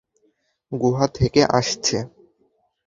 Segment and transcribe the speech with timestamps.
[0.71, 1.97] গুহা থেকে আসছে।